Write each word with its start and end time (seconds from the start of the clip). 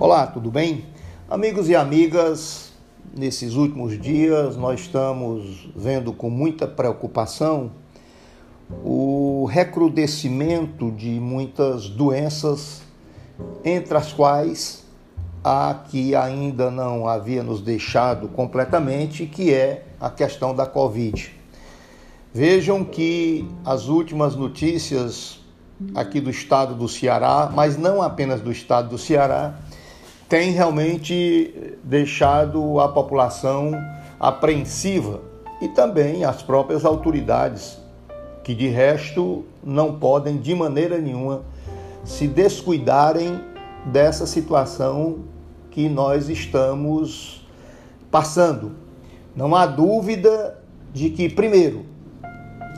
Olá, 0.00 0.28
tudo 0.28 0.48
bem? 0.48 0.84
Amigos 1.28 1.68
e 1.68 1.74
amigas, 1.74 2.70
nesses 3.16 3.56
últimos 3.56 4.00
dias 4.00 4.56
nós 4.56 4.78
estamos 4.78 5.68
vendo 5.74 6.12
com 6.12 6.30
muita 6.30 6.68
preocupação 6.68 7.72
o 8.84 9.44
recrudescimento 9.50 10.92
de 10.92 11.18
muitas 11.18 11.88
doenças, 11.88 12.80
entre 13.64 13.96
as 13.96 14.12
quais 14.12 14.84
a 15.42 15.74
que 15.90 16.14
ainda 16.14 16.70
não 16.70 17.08
havia 17.08 17.42
nos 17.42 17.60
deixado 17.60 18.28
completamente, 18.28 19.26
que 19.26 19.52
é 19.52 19.84
a 20.00 20.08
questão 20.08 20.54
da 20.54 20.64
Covid. 20.64 21.34
Vejam 22.32 22.84
que 22.84 23.48
as 23.64 23.88
últimas 23.88 24.36
notícias 24.36 25.40
aqui 25.92 26.20
do 26.20 26.30
estado 26.30 26.76
do 26.76 26.88
Ceará, 26.88 27.50
mas 27.52 27.76
não 27.76 28.00
apenas 28.00 28.40
do 28.40 28.52
estado 28.52 28.90
do 28.90 28.98
Ceará, 28.98 29.58
tem 30.28 30.50
realmente 30.50 31.78
deixado 31.82 32.78
a 32.80 32.88
população 32.88 33.72
apreensiva 34.20 35.22
e 35.60 35.68
também 35.68 36.24
as 36.24 36.42
próprias 36.42 36.84
autoridades, 36.84 37.78
que 38.44 38.54
de 38.54 38.68
resto 38.68 39.44
não 39.64 39.98
podem 39.98 40.36
de 40.36 40.54
maneira 40.54 40.98
nenhuma 40.98 41.42
se 42.04 42.26
descuidarem 42.26 43.40
dessa 43.86 44.26
situação 44.26 45.20
que 45.70 45.88
nós 45.88 46.28
estamos 46.28 47.46
passando. 48.10 48.72
Não 49.34 49.54
há 49.54 49.66
dúvida 49.66 50.58
de 50.92 51.10
que, 51.10 51.28
primeiro, 51.28 51.86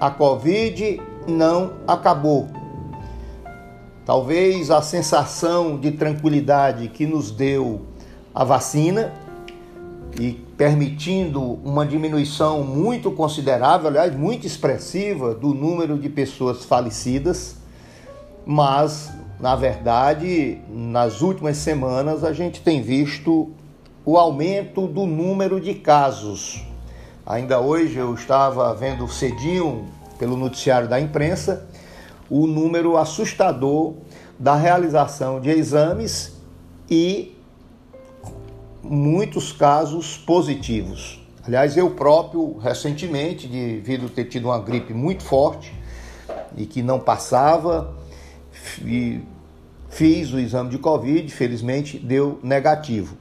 a 0.00 0.10
Covid 0.10 1.00
não 1.26 1.72
acabou. 1.86 2.48
Talvez 4.04 4.70
a 4.70 4.80
sensação 4.82 5.78
de 5.78 5.92
tranquilidade 5.92 6.88
que 6.88 7.06
nos 7.06 7.30
deu 7.30 7.82
a 8.34 8.44
vacina 8.44 9.12
e 10.18 10.32
permitindo 10.56 11.40
uma 11.64 11.86
diminuição 11.86 12.64
muito 12.64 13.10
considerável, 13.10 13.88
aliás, 13.88 14.14
muito 14.14 14.46
expressiva 14.46 15.34
do 15.34 15.54
número 15.54 15.98
de 15.98 16.08
pessoas 16.08 16.64
falecidas, 16.64 17.56
mas 18.44 19.10
na 19.40 19.56
verdade, 19.56 20.58
nas 20.68 21.22
últimas 21.22 21.56
semanas 21.56 22.24
a 22.24 22.32
gente 22.32 22.60
tem 22.60 22.82
visto 22.82 23.50
o 24.04 24.18
aumento 24.18 24.86
do 24.86 25.06
número 25.06 25.58
de 25.58 25.74
casos. 25.74 26.62
Ainda 27.24 27.58
hoje 27.58 27.96
eu 27.96 28.12
estava 28.12 28.74
vendo 28.74 29.08
cedinho 29.08 29.86
pelo 30.18 30.36
noticiário 30.36 30.88
da 30.88 31.00
imprensa 31.00 31.66
o 32.30 32.46
número 32.46 32.96
assustador 32.96 33.94
da 34.38 34.54
realização 34.54 35.40
de 35.40 35.50
exames 35.50 36.40
e 36.88 37.36
muitos 38.82 39.52
casos 39.52 40.16
positivos. 40.16 41.20
Aliás, 41.44 41.76
eu 41.76 41.90
próprio, 41.90 42.58
recentemente, 42.58 43.46
devido 43.46 44.08
ter 44.08 44.26
tido 44.26 44.46
uma 44.46 44.58
gripe 44.58 44.94
muito 44.94 45.22
forte 45.22 45.74
e 46.56 46.64
que 46.64 46.82
não 46.82 47.00
passava, 47.00 47.94
fiz 49.88 50.32
o 50.32 50.38
exame 50.38 50.70
de 50.70 50.78
Covid, 50.78 51.28
felizmente 51.32 51.98
deu 51.98 52.38
negativo. 52.42 53.16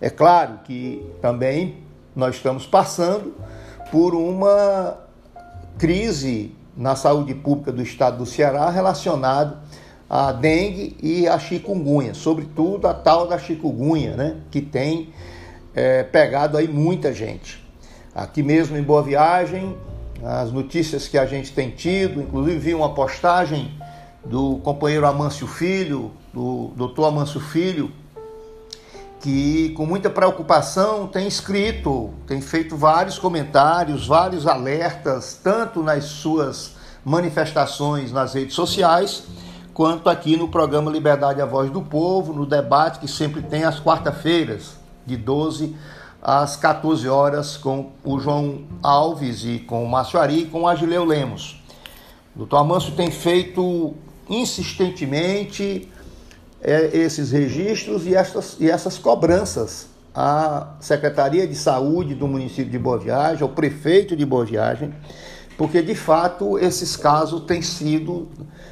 É 0.00 0.10
claro 0.10 0.60
que 0.64 1.04
também 1.20 1.78
nós 2.14 2.36
estamos 2.36 2.66
passando 2.66 3.34
por 3.90 4.14
uma 4.14 4.98
crise 5.78 6.54
na 6.80 6.96
saúde 6.96 7.34
pública 7.34 7.70
do 7.70 7.82
estado 7.82 8.16
do 8.16 8.26
Ceará 8.26 8.70
relacionado 8.70 9.58
à 10.08 10.32
dengue 10.32 10.96
e 11.02 11.28
à 11.28 11.38
chikungunya, 11.38 12.14
sobretudo 12.14 12.88
a 12.88 12.94
tal 12.94 13.28
da 13.28 13.38
chikungunya, 13.38 14.16
né, 14.16 14.36
que 14.50 14.62
tem 14.62 15.12
é, 15.74 16.02
pegado 16.02 16.56
aí 16.56 16.66
muita 16.66 17.12
gente. 17.12 17.62
Aqui 18.14 18.42
mesmo 18.42 18.78
em 18.78 18.82
Boa 18.82 19.02
Viagem, 19.02 19.76
as 20.24 20.50
notícias 20.50 21.06
que 21.06 21.18
a 21.18 21.26
gente 21.26 21.52
tem 21.52 21.70
tido, 21.70 22.22
inclusive 22.22 22.58
vi 22.58 22.74
uma 22.74 22.94
postagem 22.94 23.78
do 24.24 24.56
companheiro 24.64 25.06
Amâncio 25.06 25.46
Filho, 25.46 26.10
do 26.32 26.72
doutor 26.74 27.04
Amâncio 27.04 27.40
Filho, 27.40 27.92
que 29.20 29.68
com 29.76 29.84
muita 29.84 30.08
preocupação 30.08 31.06
tem 31.06 31.28
escrito, 31.28 32.10
tem 32.26 32.40
feito 32.40 32.74
vários 32.74 33.18
comentários, 33.18 34.06
vários 34.06 34.46
alertas, 34.46 35.38
tanto 35.42 35.82
nas 35.82 36.04
suas 36.04 36.79
manifestações 37.04 38.12
nas 38.12 38.34
redes 38.34 38.54
sociais, 38.54 39.24
quanto 39.72 40.08
aqui 40.08 40.36
no 40.36 40.48
programa 40.48 40.90
Liberdade 40.90 41.40
a 41.40 41.46
Voz 41.46 41.70
do 41.70 41.82
Povo, 41.82 42.32
no 42.32 42.44
debate 42.44 42.98
que 42.98 43.08
sempre 43.08 43.42
tem 43.42 43.64
às 43.64 43.80
quarta-feiras, 43.80 44.78
de 45.06 45.16
12 45.16 45.74
às 46.22 46.54
14 46.56 47.08
horas, 47.08 47.56
com 47.56 47.92
o 48.04 48.20
João 48.20 48.64
Alves 48.82 49.44
e 49.44 49.58
com 49.58 49.82
o 49.82 49.88
Márcio 49.88 50.20
Ari 50.20 50.42
e 50.42 50.46
com 50.46 50.62
o 50.62 50.68
Agileu 50.68 51.04
Lemos. 51.04 51.62
O 52.34 52.38
doutor 52.40 52.58
Amâncio 52.58 52.92
tem 52.92 53.10
feito 53.10 53.94
insistentemente 54.28 55.88
é, 56.60 56.96
esses 56.96 57.32
registros 57.32 58.06
e 58.06 58.14
essas, 58.14 58.56
e 58.60 58.70
essas 58.70 58.98
cobranças 58.98 59.88
à 60.14 60.74
Secretaria 60.80 61.46
de 61.46 61.54
Saúde 61.54 62.14
do 62.14 62.28
município 62.28 62.70
de 62.70 62.78
Boa 62.78 62.98
Viagem, 62.98 63.42
ao 63.42 63.48
prefeito 63.48 64.14
de 64.14 64.26
Boa 64.26 64.44
Viagem, 64.44 64.92
porque 65.60 65.82
de 65.82 65.94
fato 65.94 66.58
esses 66.58 66.96
casos 66.96 67.42
têm 67.42 67.60
sido, 67.60 68.28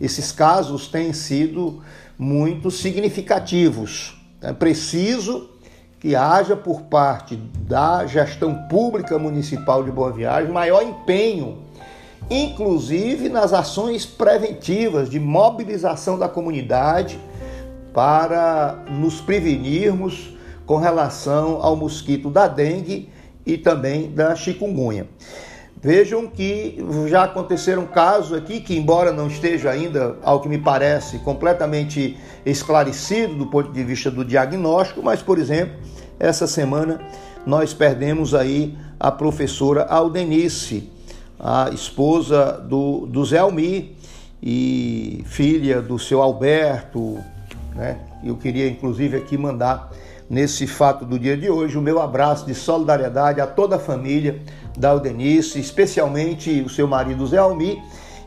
esses 0.00 0.32
casos 0.32 0.88
têm 0.88 1.12
sido 1.12 1.82
muito 2.18 2.70
significativos. 2.70 4.18
É 4.40 4.50
preciso 4.54 5.50
que 5.98 6.16
haja 6.16 6.56
por 6.56 6.80
parte 6.84 7.36
da 7.36 8.06
gestão 8.06 8.66
pública 8.66 9.18
municipal 9.18 9.84
de 9.84 9.90
Boa 9.90 10.10
Viagem 10.10 10.50
maior 10.50 10.82
empenho, 10.82 11.58
inclusive 12.30 13.28
nas 13.28 13.52
ações 13.52 14.06
preventivas 14.06 15.10
de 15.10 15.20
mobilização 15.20 16.18
da 16.18 16.30
comunidade 16.30 17.20
para 17.92 18.86
nos 18.88 19.20
prevenirmos 19.20 20.34
com 20.64 20.78
relação 20.78 21.60
ao 21.60 21.76
mosquito 21.76 22.30
da 22.30 22.48
dengue 22.48 23.10
e 23.44 23.58
também 23.58 24.10
da 24.10 24.34
chikungunya. 24.34 25.06
Vejam 25.82 26.26
que 26.26 26.76
já 27.08 27.24
aconteceram 27.24 27.86
casos 27.86 28.36
aqui 28.36 28.60
que, 28.60 28.76
embora 28.76 29.12
não 29.12 29.28
esteja 29.28 29.70
ainda, 29.70 30.16
ao 30.22 30.40
que 30.40 30.48
me 30.48 30.58
parece, 30.58 31.18
completamente 31.20 32.18
esclarecido 32.44 33.34
do 33.34 33.46
ponto 33.46 33.72
de 33.72 33.82
vista 33.82 34.10
do 34.10 34.22
diagnóstico, 34.22 35.02
mas, 35.02 35.22
por 35.22 35.38
exemplo, 35.38 35.74
essa 36.18 36.46
semana 36.46 37.00
nós 37.46 37.72
perdemos 37.72 38.34
aí 38.34 38.76
a 38.98 39.10
professora 39.10 39.84
Aldenice, 39.84 40.90
a 41.38 41.70
esposa 41.72 42.60
do, 42.60 43.06
do 43.06 43.24
Zé 43.24 43.38
Almi 43.38 43.96
e 44.42 45.24
filha 45.26 45.80
do 45.80 45.98
seu 45.98 46.20
Alberto, 46.20 47.18
né? 47.74 47.98
Eu 48.22 48.36
queria 48.36 48.68
inclusive 48.68 49.16
aqui 49.16 49.38
mandar 49.38 49.90
nesse 50.30 50.64
fato 50.64 51.04
do 51.04 51.18
dia 51.18 51.36
de 51.36 51.50
hoje 51.50 51.76
o 51.76 51.82
meu 51.82 52.00
abraço 52.00 52.46
de 52.46 52.54
solidariedade 52.54 53.40
a 53.40 53.46
toda 53.48 53.74
a 53.76 53.78
família 53.80 54.40
da 54.78 54.90
Aldenice, 54.90 55.58
especialmente 55.58 56.62
o 56.62 56.68
seu 56.68 56.86
marido 56.86 57.26
Zé 57.26 57.38
Almi 57.38 57.82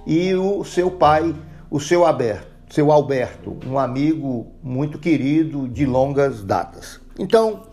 e 0.06 0.36
o 0.36 0.66
seu 0.66 0.92
pai, 0.92 1.34
o 1.72 1.80
seu 1.80 2.06
Alberto, 2.06 2.46
seu 2.70 2.92
Alberto, 2.92 3.58
um 3.66 3.80
amigo 3.80 4.48
muito 4.62 5.00
querido 5.00 5.66
de 5.70 5.86
longas 5.86 6.44
datas. 6.44 7.00
Então, 7.18 7.64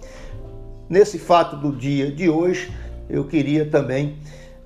nesse 0.88 1.18
fato 1.18 1.56
do 1.56 1.76
dia 1.76 2.12
de 2.12 2.30
hoje, 2.30 2.72
eu 3.08 3.24
queria 3.24 3.68
também 3.68 4.18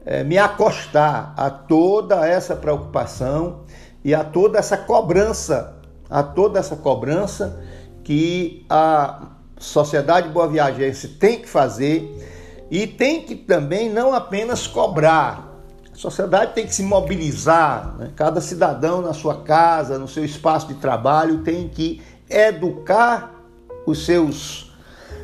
é, 0.05 0.23
me 0.23 0.37
acostar 0.37 1.33
a 1.39 1.49
toda 1.49 2.29
essa 2.29 2.55
preocupação 2.55 3.63
e 4.05 4.15
a 4.15 4.23
toda 4.23 4.59
essa 4.59 4.77
cobrança 4.77 5.75
a 6.11 6.23
toda 6.23 6.59
essa 6.59 6.77
cobrança 6.77 7.61
que 8.03 8.65
a 8.69 9.34
sociedade 9.65 10.29
boa 10.29 10.47
viajense 10.47 11.09
tem 11.09 11.41
que 11.41 11.49
fazer 11.49 12.67
e 12.71 12.87
tem 12.87 13.23
que 13.23 13.35
também 13.35 13.91
não 13.91 14.15
apenas 14.15 14.67
cobrar. 14.67 15.53
A 15.93 15.97
sociedade 15.97 16.53
tem 16.55 16.67
que 16.67 16.75
se 16.75 16.83
mobilizar, 16.83 17.95
né? 17.99 18.11
cada 18.15 18.41
cidadão 18.41 19.01
na 19.01 19.13
sua 19.13 19.43
casa, 19.43 19.99
no 19.99 20.09
seu 20.09 20.25
espaço 20.25 20.69
de 20.69 20.75
trabalho, 20.75 21.39
tem 21.39 21.69
que 21.69 22.03
educar 22.29 23.33
os 23.87 24.05
seus 24.05 24.73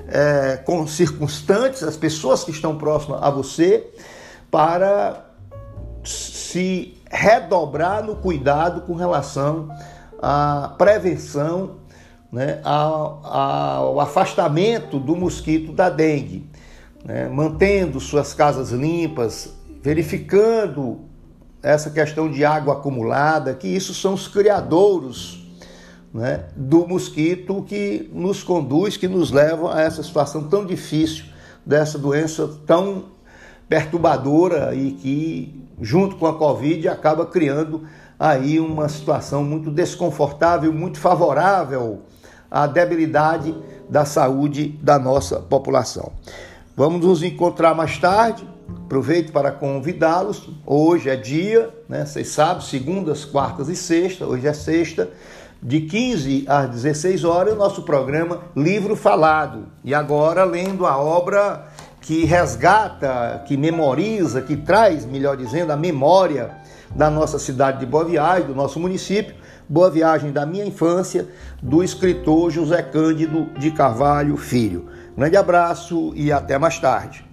é, 0.09 0.63
circunstantes, 0.87 1.83
as 1.83 1.97
pessoas 1.97 2.45
que 2.45 2.51
estão 2.51 2.79
próximas 2.79 3.23
a 3.23 3.31
você, 3.31 3.89
para 4.51 5.27
se 6.05 6.97
redobrar 7.11 8.05
no 8.05 8.17
cuidado 8.17 8.83
com 8.83 8.95
relação 8.95 9.69
a 10.23 10.75
prevenção, 10.77 11.80
né, 12.33 12.61
ao, 12.63 13.99
afastamento 14.01 14.99
do 14.99 15.17
mosquito 15.17 15.73
da 15.73 15.91
dengue, 15.91 16.47
né, 17.05 17.29
mantendo 17.29 17.99
suas 17.99 18.33
casas 18.33 18.71
limpas, 18.71 19.55
verificando 19.83 21.01
essa 21.63 21.91
questão 21.91 22.31
de 22.31 22.45
água 22.45 22.75
acumulada, 22.75 23.55
que 23.55 23.69
isso 23.69 23.93
são 23.93 24.15
os 24.15 24.29
criadouros 24.29 25.45
né, 26.15 26.45
do 26.57 26.87
mosquito 26.87 27.63
que 27.63 28.11
nos 28.13 28.43
conduz, 28.43 28.97
que 28.97 29.09
nos 29.09 29.31
leva 29.31 29.75
a 29.75 29.83
essa 29.83 30.03
situação 30.03 30.45
tão 30.45 30.65
difícil, 30.65 31.25
dessa 31.65 31.99
doença 31.99 32.49
tão 32.67 33.07
perturbadora 33.69 34.75
e 34.75 34.93
que, 34.93 35.65
junto 35.81 36.17
com 36.17 36.27
a 36.27 36.35
Covid, 36.35 36.89
acaba 36.89 37.27
criando 37.27 37.87
aí 38.19 38.59
uma 38.59 38.89
situação 38.89 39.45
muito 39.45 39.71
desconfortável, 39.71 40.73
muito 40.73 40.99
favorável 40.99 42.03
à 42.51 42.67
debilidade 42.67 43.55
da 43.89 44.05
saúde 44.05 44.79
da 44.83 44.99
nossa 44.99 45.41
população. 45.41 46.13
Vamos 46.77 47.05
nos 47.05 47.23
encontrar 47.23 47.75
mais 47.75 47.99
tarde. 47.99 48.49
Aproveito 48.85 49.33
para 49.33 49.53
convidá-los. 49.53 50.49
Hoje 50.65 51.11
é 51.11 51.17
dia, 51.17 51.71
né? 51.89 52.05
Vocês 52.05 52.29
sabem, 52.29 52.63
segundas, 52.63 53.25
quartas 53.25 53.69
e 53.69 53.77
sexta. 53.77 54.27
Hoje 54.27 54.47
é 54.47 54.53
sexta 54.53 55.09
de 55.63 55.83
15 55.83 56.45
às 56.49 56.71
16 56.71 57.25
horas, 57.25 57.55
o 57.55 57.57
nosso 57.57 57.83
programa 57.83 58.41
Livro 58.57 58.97
Falado. 58.97 59.67
E 59.85 59.95
agora 59.95 60.45
lendo 60.45 60.87
a 60.87 60.97
obra 60.97 61.67
que 62.01 62.25
resgata, 62.25 63.45
que 63.47 63.57
memoriza, 63.57 64.41
que 64.41 64.57
traz, 64.57 65.05
melhor 65.05 65.37
dizendo, 65.37 65.71
a 65.71 65.77
memória 65.77 66.51
da 66.95 67.11
nossa 67.11 67.39
cidade 67.39 67.81
de 67.81 67.87
Boa 67.87 68.05
Viagem, 68.05 68.47
do 68.47 68.55
nosso 68.55 68.81
município, 68.81 69.35
Boa 69.71 69.89
Viagem 69.89 70.33
da 70.33 70.45
minha 70.45 70.67
infância, 70.67 71.29
do 71.63 71.81
escritor 71.81 72.51
José 72.51 72.83
Cândido 72.83 73.47
de 73.57 73.71
Carvalho 73.71 74.37
Filho. 74.37 74.89
Grande 75.17 75.37
abraço 75.37 76.13
e 76.17 76.33
até 76.33 76.59
mais 76.59 76.81
tarde. 76.81 77.30